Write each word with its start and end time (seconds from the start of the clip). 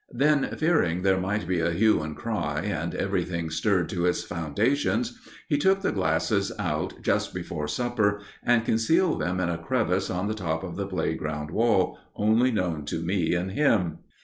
Then, 0.11 0.55
fearing 0.57 1.03
there 1.03 1.19
might 1.19 1.47
be 1.47 1.59
a 1.59 1.69
hue 1.69 2.01
and 2.01 2.15
cry, 2.17 2.61
and 2.61 2.95
everything 2.95 3.51
stirred 3.51 3.87
to 3.89 4.07
its 4.07 4.23
foundations, 4.23 5.19
he 5.47 5.59
took 5.59 5.81
the 5.83 5.91
glasses 5.91 6.51
out 6.57 6.95
just 7.03 7.35
before 7.35 7.67
supper, 7.67 8.19
and 8.41 8.65
concealed 8.65 9.21
them 9.21 9.39
in 9.39 9.49
a 9.49 9.59
crevice 9.59 10.09
on 10.09 10.27
the 10.27 10.33
top 10.33 10.63
of 10.63 10.75
the 10.75 10.87
playground 10.87 11.51
wall, 11.51 11.99
only 12.15 12.49
known 12.49 12.83
to 12.85 12.99
me 13.03 13.35
and 13.35 13.51
him. 13.51 13.99